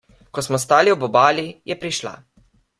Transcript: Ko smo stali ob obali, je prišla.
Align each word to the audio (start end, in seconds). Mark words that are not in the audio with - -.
Ko 0.37 0.43
smo 0.45 0.59
stali 0.63 0.95
ob 0.95 1.05
obali, 1.09 1.45
je 1.73 1.81
prišla. 1.85 2.19